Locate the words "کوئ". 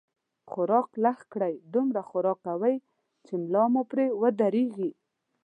2.47-2.75